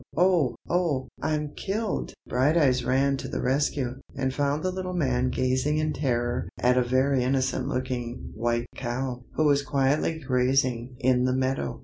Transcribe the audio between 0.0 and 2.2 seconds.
oh! oh! I'm killed!"